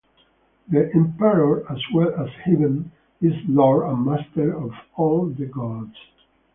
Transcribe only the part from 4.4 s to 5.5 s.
of all the